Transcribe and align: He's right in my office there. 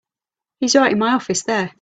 He's 0.59 0.75
right 0.75 0.93
in 0.93 0.97
my 0.97 1.13
office 1.13 1.43
there. 1.43 1.73